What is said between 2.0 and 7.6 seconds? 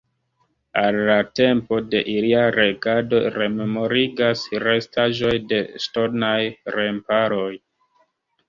ilia regado rememorigas restaĵoj de ŝtonaj remparoj.